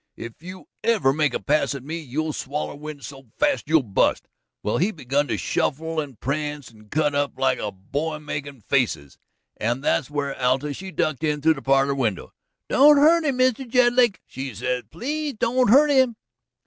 [0.17, 4.27] If you ever make a pass at me you'll swaller wind so fast you'll bust.'
[4.63, 9.19] Well, he begun to shuffle and prance and cut up like a boy makin' faces,
[9.57, 12.29] and there's where Alta she ducked in through the parlor winder.
[12.67, 13.69] 'Don't hurt him, Mr.
[13.69, 16.15] Jedlick,' she says; 'please don't hurt him!'